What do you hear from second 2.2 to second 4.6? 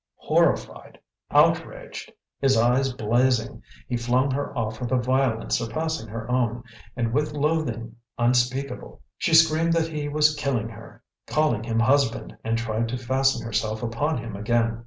his eyes blazing, he flung her